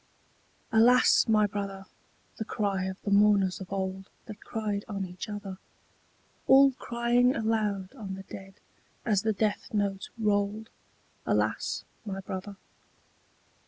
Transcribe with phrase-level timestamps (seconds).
[0.71, 1.85] ALAS my brother!
[2.37, 5.59] the cry of the mourners of old That cried on each other,
[6.47, 8.55] All crying aloud on the dead
[9.05, 10.71] as the death note rolled,
[11.27, 12.55] Alas my brother!